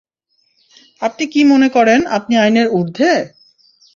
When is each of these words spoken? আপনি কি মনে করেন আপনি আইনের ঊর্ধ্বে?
আপনি 1.01 1.23
কি 1.27 1.41
মনে 1.43 1.67
করেন 1.69 1.99
আপনি 2.17 2.33
আইনের 2.37 2.67
ঊর্ধ্বে? 2.69 3.13